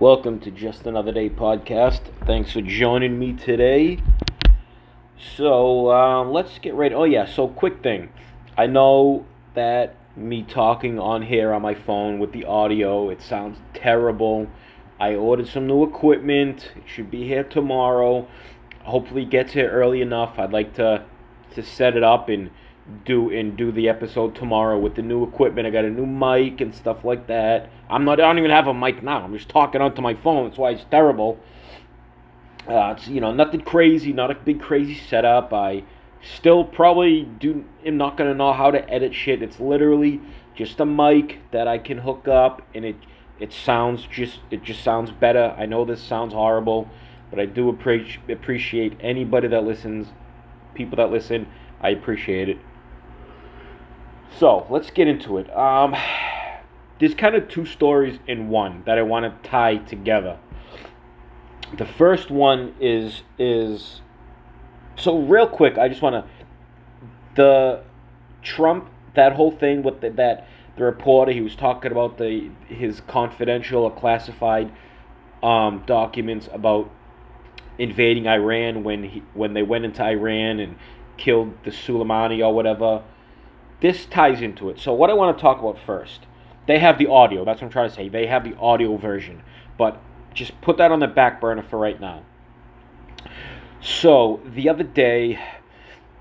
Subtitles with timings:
[0.00, 2.02] Welcome to Just Another Day podcast.
[2.24, 3.98] Thanks for joining me today.
[5.36, 6.92] So, um, let's get right.
[6.92, 8.10] Oh, yeah, so quick thing.
[8.56, 13.58] I know that me talking on here on my phone with the audio, it sounds
[13.74, 14.46] terrible.
[15.00, 16.70] I ordered some new equipment.
[16.76, 18.28] It should be here tomorrow.
[18.84, 20.38] Hopefully, it gets here early enough.
[20.38, 21.04] I'd like to
[21.56, 22.50] to set it up and
[23.04, 25.66] do and do the episode tomorrow with the new equipment.
[25.66, 27.70] I got a new mic and stuff like that.
[27.90, 28.20] I'm not.
[28.20, 29.22] I don't even have a mic now.
[29.22, 30.48] I'm just talking onto my phone.
[30.48, 31.38] That's why it's terrible.
[32.68, 35.52] Uh, it's you know nothing crazy, not a big crazy setup.
[35.52, 35.84] I
[36.22, 37.64] still probably do.
[37.84, 39.42] am not gonna know how to edit shit.
[39.42, 40.20] It's literally
[40.54, 42.96] just a mic that I can hook up, and it
[43.38, 45.54] it sounds just it just sounds better.
[45.56, 46.88] I know this sounds horrible,
[47.30, 50.08] but I do appreciate appreciate anybody that listens,
[50.74, 51.46] people that listen.
[51.80, 52.58] I appreciate it.
[54.36, 55.54] So let's get into it.
[55.56, 55.96] Um,
[56.98, 60.38] there's kind of two stories in one that I want to tie together.
[61.76, 64.00] The first one is is
[64.96, 65.78] so real quick.
[65.78, 66.46] I just want to
[67.34, 67.82] the
[68.42, 73.00] Trump that whole thing with the, that the reporter he was talking about the his
[73.00, 74.72] confidential or classified
[75.42, 76.90] um, documents about
[77.78, 80.76] invading Iran when he when they went into Iran and
[81.16, 83.02] killed the Soleimani or whatever
[83.80, 84.78] this ties into it.
[84.78, 86.26] So what I want to talk about first,
[86.66, 87.44] they have the audio.
[87.44, 88.08] That's what I'm trying to say.
[88.08, 89.42] They have the audio version,
[89.76, 90.00] but
[90.34, 92.22] just put that on the back burner for right now.
[93.80, 95.38] So the other day,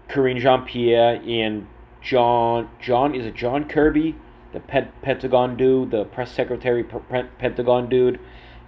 [0.08, 1.68] Karine Jean Pierre and
[2.02, 4.16] John John is it John Kirby,
[4.54, 8.20] the Pentagon dude, the press secretary Pentagon dude,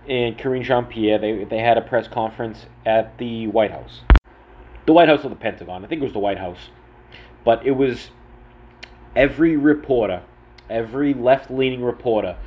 [0.08, 1.20] and Karine Jean Pierre.
[1.20, 4.02] They they had a press conference at the White House,
[4.86, 5.86] the White House or the Pentagon.
[5.86, 6.70] I think it was the White House,
[7.45, 8.10] but it was
[9.16, 10.24] every reporter,
[10.70, 12.38] every left leaning reporter,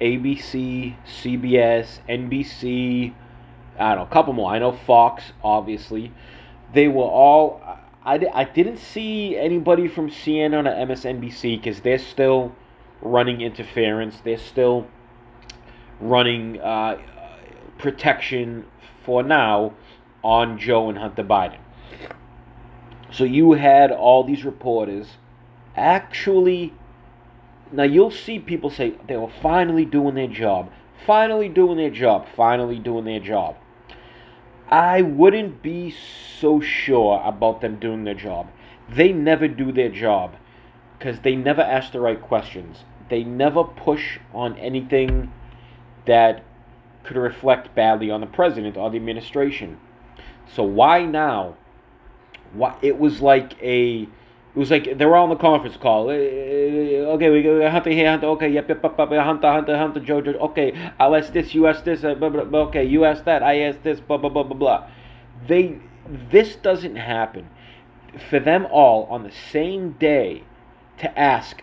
[0.00, 3.14] ABC, CBS, NBC,
[3.78, 4.50] I don't know, a couple more.
[4.52, 6.12] I know Fox, obviously.
[6.72, 7.60] They were all.
[8.04, 12.54] I, I didn't see anybody from CNN or MSNBC because they're still
[13.00, 14.20] running interference.
[14.24, 14.86] They're still
[16.00, 16.98] running uh,
[17.78, 18.66] protection
[19.04, 19.74] for now
[20.22, 21.58] on Joe and Hunter Biden.
[23.10, 25.16] So you had all these reporters
[25.78, 26.74] actually
[27.70, 30.70] now you'll see people say they were finally doing their job
[31.06, 33.56] finally doing their job finally doing their job.
[34.70, 35.94] I wouldn't be
[36.40, 38.48] so sure about them doing their job.
[38.88, 40.36] They never do their job
[40.98, 42.84] because they never ask the right questions.
[43.08, 45.32] They never push on anything
[46.04, 46.44] that
[47.04, 49.78] could reflect badly on the president or the administration.
[50.54, 51.56] So why now?
[52.52, 54.08] Why it was like a
[54.58, 56.10] it was like they were on the conference call.
[56.10, 58.26] Eh, eh, okay, we go Hunter here, Hunter.
[58.26, 60.32] Okay, yep, yep, yep, yep, Hunter, Hunter, Hunter, Joe, Joe.
[60.32, 62.02] Okay, I'll ask this, you ask this.
[62.02, 64.00] Uh, blah, blah, blah, okay, you ask that, I ask this.
[64.00, 64.90] Blah blah blah blah blah.
[65.46, 67.48] They, this doesn't happen
[68.28, 70.42] for them all on the same day
[70.98, 71.62] to ask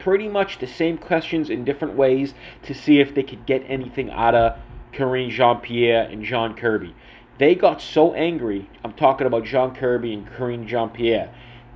[0.00, 4.10] pretty much the same questions in different ways to see if they could get anything
[4.10, 4.58] out of
[4.90, 6.92] Karine Jean Pierre and John Kirby.
[7.38, 8.68] They got so angry.
[8.82, 11.32] I'm talking about John Kirby and Karine Jean Pierre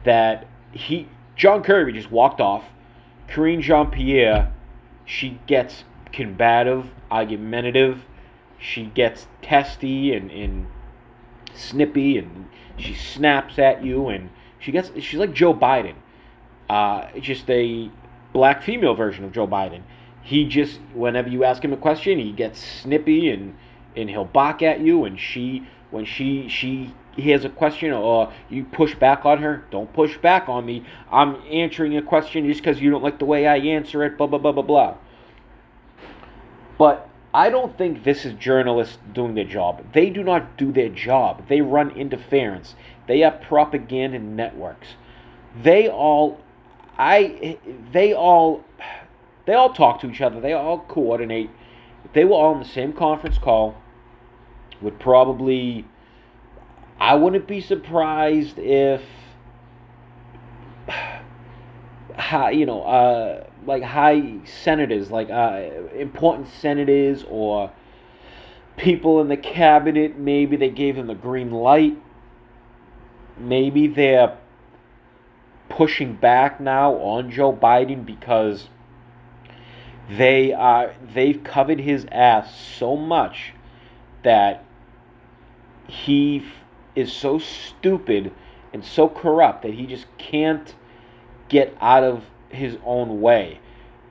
[0.06, 2.64] that he John Kirby just walked off.
[3.28, 4.52] Karine Jean Pierre,
[5.04, 8.04] she gets combative, argumentative.
[8.58, 10.66] She gets testy and, and
[11.54, 15.94] snippy, and she snaps at you, and she gets she's like Joe Biden,
[16.70, 17.90] uh, just a
[18.32, 19.82] black female version of Joe Biden.
[20.22, 23.56] He just whenever you ask him a question, he gets snippy and
[23.94, 28.32] and he'll bark at you, and she when she she hears a question or uh,
[28.48, 30.84] you push back on her, don't push back on me.
[31.10, 34.26] I'm answering a question just because you don't like the way I answer it, blah,
[34.26, 34.96] blah, blah, blah, blah.
[36.78, 39.84] But I don't think this is journalists doing their job.
[39.92, 41.48] They do not do their job.
[41.48, 42.74] They run interference.
[43.06, 44.88] They are propaganda networks.
[45.62, 46.40] They all,
[46.98, 47.58] I,
[47.92, 48.64] they all,
[49.46, 50.40] they all talk to each other.
[50.40, 51.50] They all coordinate.
[52.04, 53.76] If they were all in the same conference call,
[54.80, 55.84] would probably
[56.98, 59.02] I wouldn't be surprised if,
[62.16, 67.70] high, you know, uh, like high senators, like uh, important senators or
[68.76, 71.96] people in the cabinet, maybe they gave them the green light.
[73.38, 74.38] Maybe they're
[75.68, 78.68] pushing back now on Joe Biden because
[80.08, 83.52] they are they've covered his ass so much
[84.22, 84.64] that
[85.88, 86.44] he
[86.96, 88.32] is so stupid
[88.72, 90.74] and so corrupt that he just can't
[91.48, 93.60] get out of his own way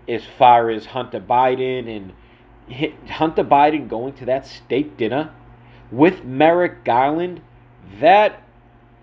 [0.08, 2.14] as far as Hunter Biden and
[3.10, 5.34] Hunter Biden going to that state dinner
[5.92, 7.42] with Merrick Garland,
[8.00, 8.42] that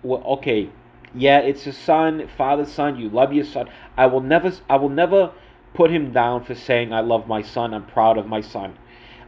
[0.01, 0.69] well, okay,
[1.15, 2.99] yeah, it's a son, father, son.
[2.99, 3.69] You love your son.
[3.95, 5.31] I will never, I will never
[5.73, 7.73] put him down for saying I love my son.
[7.73, 8.77] I'm proud of my son.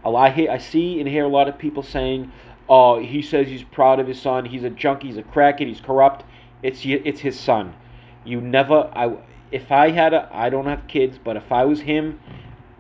[0.03, 2.31] I, hear, I see and hear a lot of people saying,
[2.67, 4.45] "Oh, he says he's proud of his son.
[4.45, 5.07] He's a junkie.
[5.07, 5.67] He's a crackhead.
[5.67, 6.23] He's corrupt."
[6.63, 7.75] It's it's his son.
[8.23, 8.89] You never.
[8.95, 9.17] I
[9.51, 12.19] if I had a, I don't have kids, but if I was him,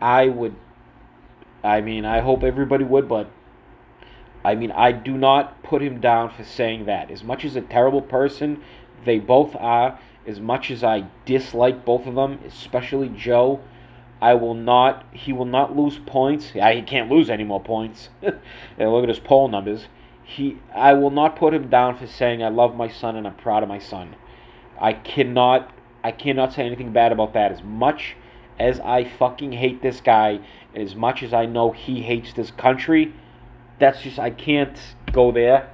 [0.01, 0.55] I would.
[1.63, 3.29] I mean, I hope everybody would, but
[4.43, 7.09] I mean, I do not put him down for saying that.
[7.09, 8.61] As much as a terrible person
[9.03, 13.61] they both are, as much as I dislike both of them, especially Joe,
[14.25, 15.05] I will not.
[15.11, 16.55] He will not lose points.
[16.55, 18.09] Yeah, he can't lose any more points.
[18.23, 19.85] and look at his poll numbers.
[20.23, 23.35] He, I will not put him down for saying I love my son and I'm
[23.35, 24.15] proud of my son.
[24.81, 25.71] I cannot.
[26.03, 27.51] I cannot say anything bad about that.
[27.51, 28.15] As much
[28.59, 30.39] as I fucking hate this guy,
[30.73, 33.13] as much as I know he hates this country,
[33.77, 34.79] that's just I can't
[35.11, 35.69] go there.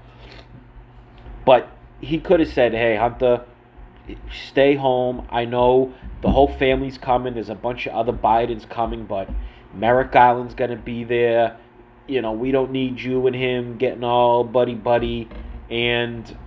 [1.45, 1.69] But
[2.01, 3.45] he could have said, "Hey, Hunter,
[4.48, 5.28] stay home.
[5.30, 7.34] I know the whole family's coming.
[7.34, 9.30] There's a bunch of other Bidens coming, but
[9.74, 11.58] Merrick Garland's gonna be there.
[12.08, 15.30] You know, we don't need you and him getting all buddy buddy."
[15.69, 16.38] And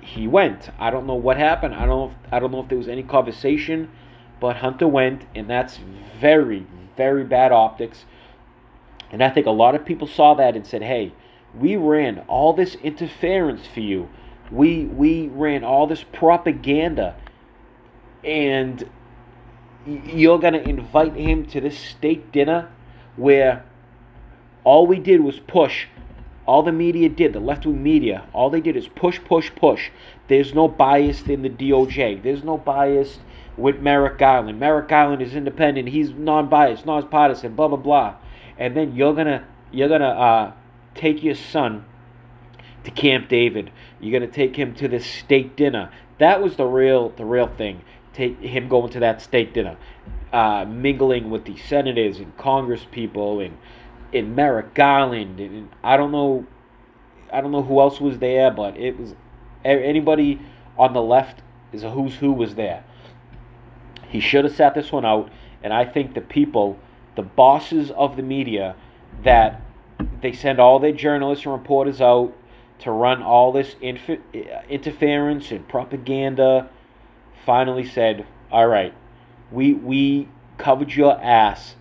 [0.00, 0.70] he went.
[0.78, 1.74] I don't know what happened.
[1.74, 2.10] I don't.
[2.10, 3.90] If, I don't know if there was any conversation,
[4.40, 5.78] but Hunter went, and that's
[6.20, 6.66] very,
[6.96, 8.04] very bad optics
[9.10, 11.12] and I think a lot of people saw that and said, hey,
[11.58, 14.08] we ran all this interference for you.
[14.50, 17.16] We, we ran all this propaganda.
[18.24, 18.88] And
[19.86, 22.70] you're going to invite him to this state dinner
[23.16, 23.64] where
[24.64, 25.86] all we did was push.
[26.46, 29.90] All the media did, the left wing media, all they did is push, push, push.
[30.26, 32.22] There's no bias in the DOJ.
[32.22, 33.20] There's no bias
[33.56, 34.58] with Merrick Garland.
[34.58, 35.88] Merrick Garland is independent.
[35.88, 38.16] He's non biased, non partisan, blah, blah, blah
[38.60, 40.52] and then you're gonna you're gonna uh,
[40.94, 41.84] take your son
[42.84, 43.70] to Camp David.
[44.00, 45.90] You're gonna take him to this state dinner.
[46.18, 47.82] That was the real the real thing.
[48.12, 49.76] Take him going to that state dinner,
[50.32, 53.56] uh, mingling with the senators and Congress people and
[54.12, 56.46] in Merrick Garland and, and I don't know
[57.32, 59.14] I don't know who else was there, but it was
[59.64, 60.40] anybody
[60.78, 61.42] on the left
[61.72, 62.84] is a who's who was there.
[64.08, 65.30] He should have sat this one out,
[65.62, 66.78] and I think the people
[67.16, 68.74] the bosses of the media
[69.24, 69.60] that
[70.22, 72.34] they send all their journalists and reporters out
[72.80, 74.20] to run all this inf-
[74.68, 76.68] interference and propaganda
[77.44, 78.94] finally said, all right,
[79.50, 80.28] we, we
[80.58, 81.74] covered your ass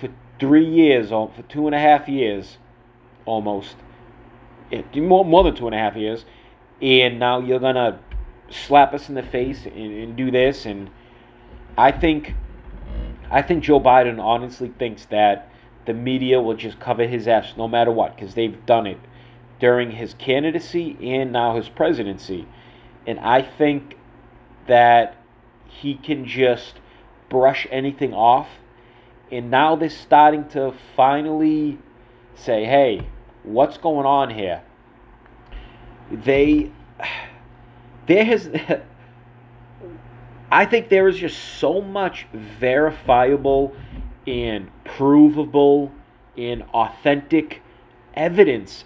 [0.00, 0.08] for
[0.38, 2.58] three years, or for two and a half years,
[3.24, 3.76] almost,
[4.94, 6.24] more, more than two and a half years,
[6.80, 7.98] and now you're to
[8.50, 10.66] slap us in the face and, and do this.
[10.66, 10.90] And
[11.76, 12.34] I think
[13.30, 15.50] I think Joe Biden honestly thinks that
[15.86, 18.98] the media will just cover his ass no matter what because they've done it
[19.62, 22.48] during his candidacy and now his presidency.
[23.06, 23.96] And I think
[24.66, 25.16] that
[25.68, 26.80] he can just
[27.28, 28.48] brush anything off.
[29.30, 31.78] And now they're starting to finally
[32.34, 33.06] say, hey,
[33.44, 34.64] what's going on here?
[36.10, 36.72] They,
[38.08, 38.50] there has,
[40.50, 43.76] I think there is just so much verifiable
[44.26, 45.92] and provable
[46.36, 47.62] and authentic
[48.14, 48.84] evidence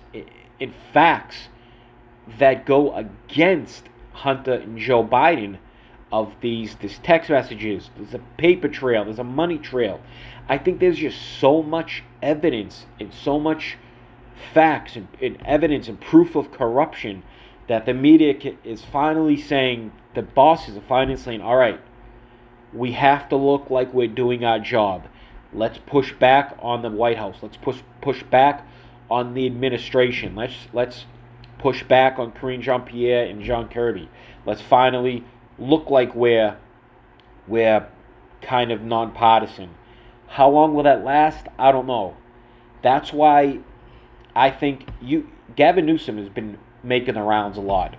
[0.61, 1.49] in facts
[2.39, 5.59] that go against Hunter and Joe Biden
[6.13, 7.91] of these these text messages.
[7.97, 10.01] There's a paper trail, there's a money trail.
[10.49, 13.77] I think there's just so much evidence and so much
[14.55, 17.23] facts and, and evidence and proof of corruption
[17.69, 18.35] that the media
[18.65, 21.81] is finally saying the bosses are finally saying, all right,
[22.73, 25.07] we have to look like we're doing our job.
[25.53, 27.37] Let's push back on the White House.
[27.43, 28.67] Let's push push back
[29.11, 30.35] on the administration.
[30.35, 31.05] Let's let's
[31.59, 34.09] push back on Karine Jean-Pierre and John Kirby.
[34.45, 35.25] Let's finally
[35.59, 36.57] look like we're
[37.47, 37.89] we're
[38.43, 39.71] kind of nonpartisan.
[40.29, 41.47] How long will that last?
[41.59, 42.17] I don't know.
[42.83, 43.61] That's why
[44.35, 47.97] I think you Gavin Newsom has been making the rounds a lot.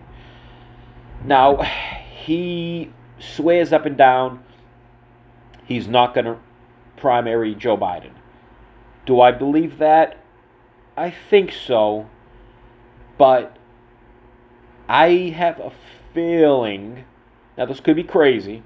[1.25, 4.43] Now, he swears up and down
[5.65, 6.37] he's not going to
[6.95, 8.11] primary Joe Biden.
[9.05, 10.17] Do I believe that?
[10.97, 12.09] I think so.
[13.17, 13.57] But
[14.89, 15.71] I have a
[16.13, 17.05] feeling,
[17.57, 18.63] now this could be crazy,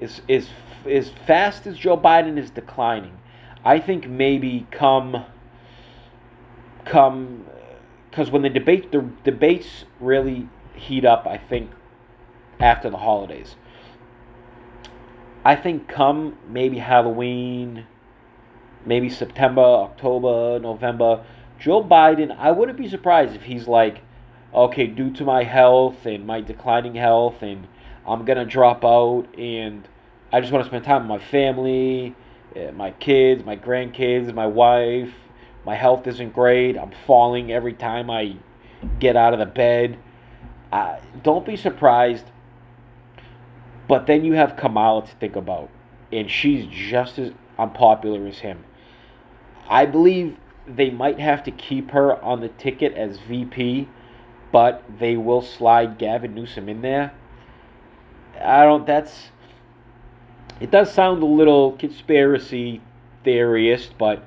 [0.00, 0.48] is is
[0.88, 3.18] as fast as Joe Biden is declining,
[3.64, 5.24] I think maybe come
[6.84, 7.46] come
[8.10, 11.70] because when the debate the debates really heat up, I think
[12.60, 13.56] after the holidays.
[15.44, 17.86] I think come maybe Halloween,
[18.86, 21.24] maybe September, October, November.
[21.64, 24.02] Joe Biden, I wouldn't be surprised if he's like,
[24.52, 27.66] okay, due to my health and my declining health, and
[28.06, 29.88] I'm gonna drop out, and
[30.30, 32.14] I just want to spend time with my family,
[32.54, 35.08] eh, my kids, my grandkids, my wife.
[35.64, 36.76] My health isn't great.
[36.76, 38.36] I'm falling every time I
[39.00, 39.96] get out of the bed.
[40.70, 42.26] Uh, don't be surprised.
[43.88, 45.70] But then you have Kamala to think about,
[46.12, 48.64] and she's just as unpopular as him.
[49.66, 53.88] I believe they might have to keep her on the ticket as VP,
[54.52, 57.12] but they will slide Gavin Newsom in there.
[58.40, 58.86] I don't.
[58.86, 59.30] That's.
[60.60, 62.80] It does sound a little conspiracy
[63.24, 64.24] theorist, but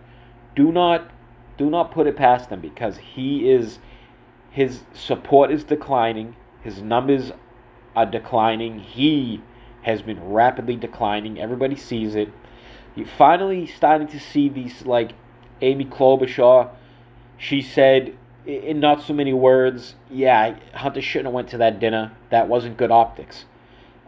[0.56, 1.10] do not
[1.58, 3.79] do not put it past them because he is
[4.51, 7.32] his support is declining, his numbers
[7.96, 8.79] are declining.
[8.79, 9.41] He
[9.84, 11.39] has been rapidly declining.
[11.39, 12.29] Everybody sees it.
[12.96, 15.12] You're finally starting to see these like
[15.62, 16.70] Amy Klobuchar.
[17.38, 22.14] She said in not so many words, yeah, Hunter shouldn't have went to that dinner.
[22.30, 23.46] That wasn't good optics.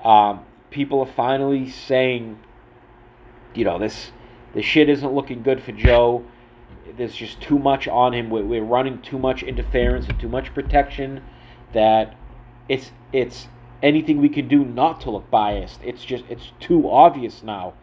[0.04, 2.40] Um, people are finally saying,
[3.54, 4.12] you know, this
[4.54, 6.24] this shit isn't looking good for Joe.
[6.98, 8.30] There's just too much on him.
[8.30, 11.22] We're, we're running too much interference and too much protection
[11.74, 12.16] that
[12.68, 13.48] it's it's
[13.84, 15.82] anything we can do not to look biased.
[15.84, 17.74] It's just it's too obvious now.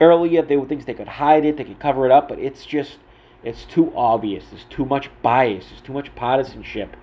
[0.00, 2.66] Earlier there were things they could hide it, they could cover it up, but it's
[2.66, 2.98] just
[3.42, 4.44] it's too obvious.
[4.50, 5.66] There's too much bias.
[5.68, 6.96] There's too much partisanship.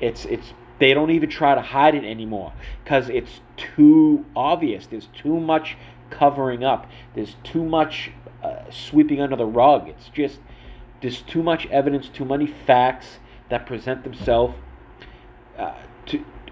[0.00, 2.52] It's it's they don't even try to hide it anymore
[2.84, 4.86] because it's too obvious.
[4.86, 5.76] There's too much
[6.10, 6.86] covering up.
[7.14, 8.10] There's too much
[8.42, 9.88] uh, sweeping under the rug.
[9.88, 10.38] It's just
[11.00, 14.54] there's too much evidence, too many facts that present themselves
[15.58, 15.74] uh.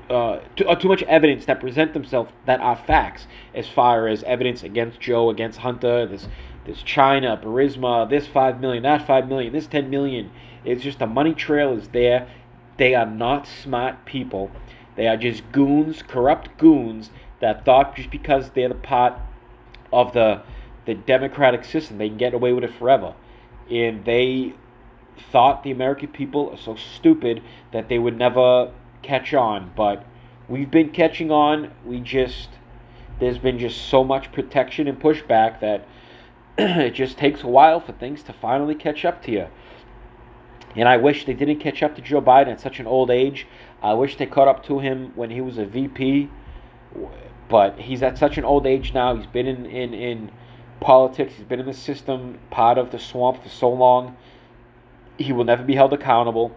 [0.08, 4.22] Uh, too, uh, too much evidence that present themselves that are facts as far as
[4.22, 6.28] evidence against Joe, against Hunter, this
[6.64, 10.30] this China, Burisma, this five million, that five million, this ten million.
[10.64, 12.28] It's just the money trail is there.
[12.76, 14.50] They are not smart people.
[14.94, 17.10] They are just goons, corrupt goons
[17.40, 19.14] that thought just because they're the part
[19.92, 20.42] of the
[20.86, 23.14] the democratic system, they can get away with it forever.
[23.68, 24.54] And they
[25.32, 28.72] thought the American people are so stupid that they would never
[29.02, 29.72] catch on.
[29.76, 30.04] But
[30.48, 31.70] we've been catching on.
[31.84, 32.48] We just
[33.18, 35.86] there's been just so much protection and pushback that
[36.58, 39.46] it just takes a while for things to finally catch up to you.
[40.74, 43.46] And I wish they didn't catch up to Joe Biden at such an old age.
[43.82, 46.28] I wish they caught up to him when he was a VP.
[47.48, 49.16] But he's at such an old age now.
[49.16, 50.30] He's been in, in, in
[50.80, 54.16] politics, he's been in the system, part of the swamp for so long.
[55.16, 56.54] He will never be held accountable.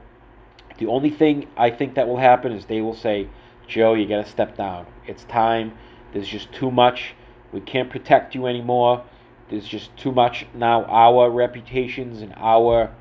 [0.80, 3.30] The only thing I think that will happen is they will say,
[3.68, 4.88] Joe, you got to step down.
[5.06, 5.74] It's time.
[6.14, 7.14] There's just too much.
[7.52, 9.04] We can't protect you anymore.
[9.50, 10.86] There's just too much now.
[10.86, 12.92] Our reputations and our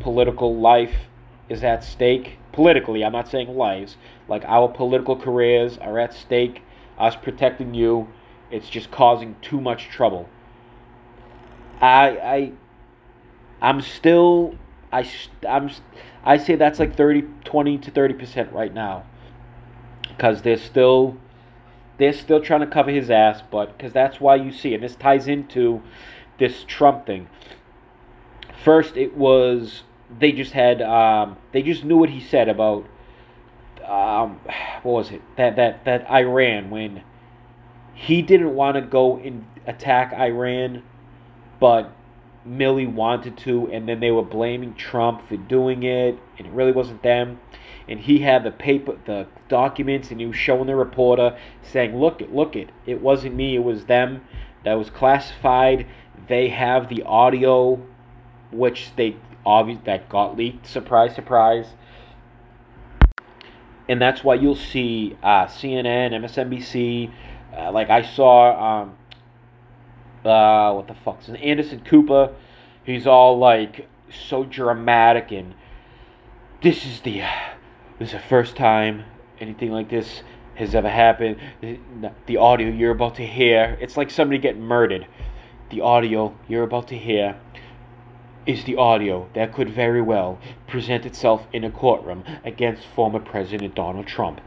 [0.00, 0.94] political life
[1.48, 2.38] is at stake.
[2.52, 3.96] Politically, I'm not saying lives.
[4.28, 6.62] Like our political careers are at stake.
[6.98, 8.08] Us protecting you,
[8.50, 10.28] it's just causing too much trouble.
[11.80, 12.52] I I
[13.60, 14.54] I'm still
[14.92, 15.08] I
[15.48, 15.70] I'm
[16.24, 19.04] I say that's like 30 20 to 30% right now.
[20.18, 21.16] Cuz they're still
[21.98, 24.96] they're still trying to cover his ass, but cuz that's why you see and this
[24.96, 25.82] ties into
[26.38, 27.28] this Trump thing.
[28.52, 29.84] First it was
[30.18, 32.86] they just had um, they just knew what he said about
[33.86, 34.40] um,
[34.82, 37.02] what was it that that that Iran when
[37.94, 40.82] he didn't want to go and attack Iran
[41.60, 41.92] but
[42.46, 46.72] Milley wanted to, and then they were blaming Trump for doing it, and it really
[46.72, 47.40] wasn't them.
[47.88, 52.20] And he had the paper, the documents, and he was showing the reporter, saying, "Look
[52.20, 54.22] it, look it, it wasn't me, it was them.
[54.64, 55.86] That was classified.
[56.28, 57.80] They have the audio,
[58.50, 60.66] which they obvious that got leaked.
[60.66, 61.66] Surprise, surprise."
[63.88, 67.10] And that's why you'll see uh, CNN, MSNBC.
[67.56, 68.96] Uh, like I saw um,
[70.26, 71.20] uh, what the fuck?
[71.28, 72.34] Is Anderson Cooper.
[72.84, 75.54] He's all like so dramatic and
[76.62, 77.22] this is the
[77.98, 79.04] this is the first time
[79.40, 80.22] anything like this
[80.54, 81.36] has ever happened.
[82.26, 85.06] The audio you're about to hear, it's like somebody getting murdered.
[85.70, 87.38] The audio you're about to hear
[88.46, 93.74] is the audio that could very well present itself in a courtroom against former President
[93.74, 94.40] Donald Trump.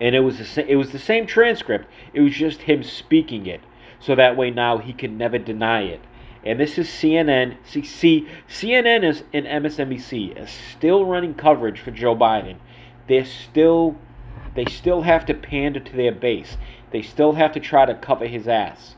[0.00, 1.86] And it was the it was the same transcript.
[2.12, 3.60] It was just him speaking it
[4.00, 6.00] so that way now he can never deny it.
[6.44, 7.56] And this is CNN.
[7.64, 12.58] See, see CNN is, and MSNBC is still running coverage for Joe Biden.
[13.08, 13.96] They're still,
[14.54, 16.56] they still have to pander to their base.
[16.90, 18.94] They still have to try to cover his ass.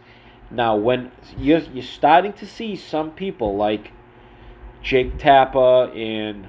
[0.50, 3.92] Now, when you're, you're starting to see some people like
[4.82, 6.48] Jake Tapper and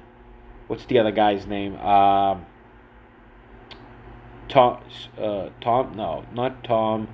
[0.66, 1.76] what's the other guy's name?
[1.76, 2.46] Um,
[4.48, 4.82] Tom,
[5.18, 7.08] uh, Tom, no, not Tom.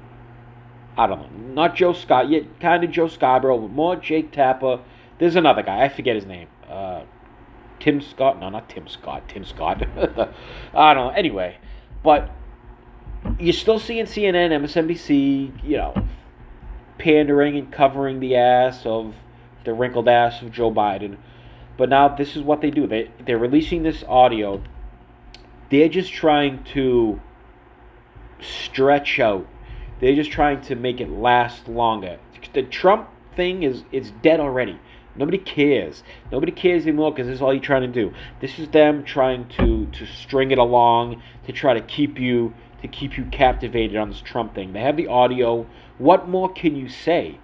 [0.99, 2.29] I don't know, not Joe Scott.
[2.29, 4.81] Yeah, kind of Joe Scarborough, but more Jake Tapper.
[5.19, 5.85] There's another guy.
[5.85, 6.49] I forget his name.
[6.69, 7.03] Uh,
[7.81, 8.41] Tim Scott.
[8.41, 9.29] No, not Tim Scott.
[9.29, 9.83] Tim Scott.
[10.75, 11.11] I don't know.
[11.11, 11.57] Anyway,
[12.03, 12.31] but
[13.39, 15.95] you're still seeing CNN, MSNBC, you know,
[16.99, 19.15] pandering and covering the ass of
[19.65, 21.17] the wrinkled ass of Joe Biden.
[21.77, 22.87] But now this is what they do.
[22.87, 24.63] They they're releasing this audio.
[25.71, 27.21] They're just trying to
[28.41, 29.47] stretch out.
[30.01, 32.19] They're just trying to make it last longer.
[32.53, 34.79] The Trump thing is it's dead already.
[35.17, 36.05] Nobody cares.
[36.31, 38.15] Nobody cares anymore because this is all you're trying to do.
[38.41, 42.89] This is them trying to to string it along to try to keep you to
[42.89, 44.73] keep you captivated on this Trump thing.
[44.73, 45.67] They have the audio.
[45.99, 47.41] What more can you say?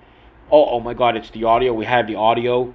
[0.50, 1.72] Oh, oh my God, it's the audio.
[1.72, 2.72] We have the audio.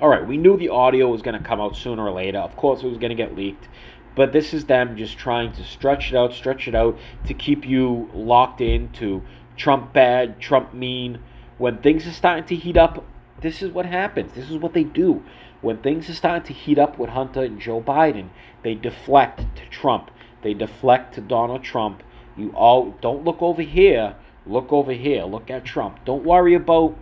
[0.00, 2.38] All right, we knew the audio was going to come out sooner or later.
[2.38, 3.68] Of course, it was going to get leaked.
[4.14, 7.66] But this is them just trying to stretch it out, stretch it out to keep
[7.66, 9.22] you locked into
[9.56, 11.20] Trump bad, Trump mean.
[11.58, 13.04] When things are starting to heat up,
[13.40, 14.32] this is what happens.
[14.32, 15.22] This is what they do.
[15.60, 18.30] When things are starting to heat up with Hunter and Joe Biden,
[18.62, 20.10] they deflect to Trump.
[20.42, 22.02] They deflect to Donald Trump.
[22.36, 24.14] You all don't look over here.
[24.46, 25.24] Look over here.
[25.24, 26.04] Look at Trump.
[26.04, 26.96] Don't worry about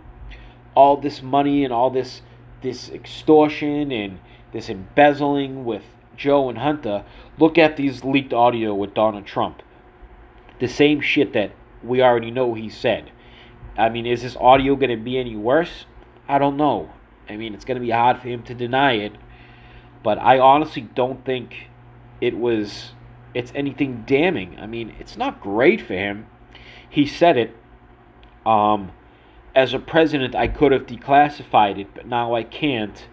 [0.75, 2.21] all this money and all this
[2.61, 4.19] this extortion and
[4.51, 5.83] this embezzling with
[6.19, 7.03] Joe and Hunter.
[7.39, 9.63] Look at these leaked audio with Donald Trump.
[10.59, 13.11] The same shit that we already know he said.
[13.77, 15.85] I mean, is this audio going to be any worse?
[16.27, 16.91] I don't know.
[17.29, 19.13] I mean, it's going to be hard for him to deny it,
[20.03, 21.69] but I honestly don't think
[22.19, 22.91] it was
[23.33, 24.57] it's anything damning.
[24.59, 26.27] I mean, it's not great for him.
[26.89, 27.55] He said it.
[28.45, 28.91] Um,
[29.55, 33.07] as a president, I could have declassified it, but now I can't.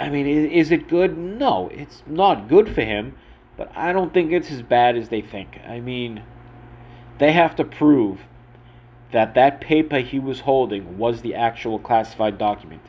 [0.00, 1.18] I mean, is, it good?
[1.18, 3.16] No, it's not good for him,
[3.58, 5.60] but I don't think it's as bad as they think.
[5.68, 6.22] I mean,
[7.18, 8.20] they have to prove
[9.12, 12.80] that that paper he was holding was the actual classified document.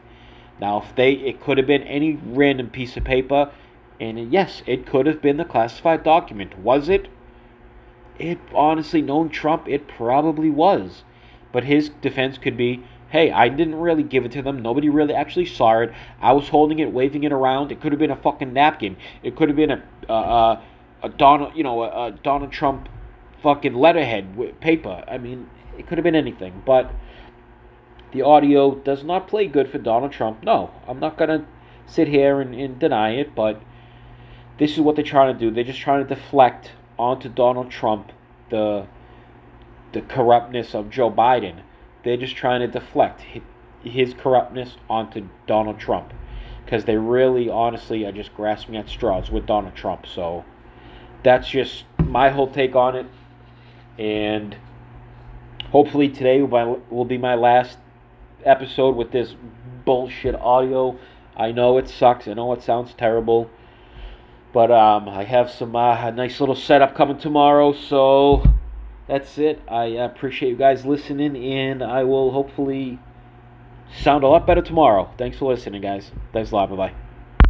[0.61, 3.51] Now, if they, it could have been any random piece of paper,
[3.99, 6.57] and yes, it could have been the classified document.
[6.59, 7.09] Was it?
[8.17, 11.03] It honestly, known Trump, it probably was.
[11.51, 14.61] But his defense could be hey, I didn't really give it to them.
[14.61, 15.91] Nobody really actually saw it.
[16.21, 17.71] I was holding it, waving it around.
[17.71, 18.95] It could have been a fucking napkin.
[19.21, 20.61] It could have been a, uh,
[21.03, 22.87] a Donald, you know, a, a Donald Trump
[23.43, 25.03] fucking letterhead paper.
[25.07, 26.63] I mean, it could have been anything.
[26.65, 26.91] But
[28.13, 30.43] the audio does not play good for Donald Trump.
[30.43, 31.45] No, I'm not to
[31.85, 33.61] sit here and, and deny it, but
[34.57, 35.51] this is what they're trying to do.
[35.51, 38.11] They're just trying to deflect onto Donald Trump
[38.49, 38.85] the
[39.91, 41.61] the corruptness of Joe Biden.
[42.03, 43.23] They're just trying to deflect
[43.83, 46.13] his corruptness onto Donald Trump
[46.65, 50.07] because they really honestly are just grasping at straws with Donald Trump.
[50.07, 50.45] So
[51.23, 53.05] that's just my whole take on it.
[53.99, 54.55] And
[55.71, 57.77] hopefully today will be my last
[58.45, 59.35] episode with this
[59.85, 60.97] bullshit audio.
[61.35, 62.27] I know it sucks.
[62.27, 63.49] I know it sounds terrible.
[64.53, 68.43] But um, I have some uh, nice little setup coming tomorrow, so
[69.11, 69.61] that's it.
[69.67, 72.97] I appreciate you guys listening, and I will hopefully
[74.01, 75.11] sound a lot better tomorrow.
[75.17, 76.11] Thanks for listening, guys.
[76.31, 76.69] Thanks a lot.
[76.69, 77.10] Bye bye.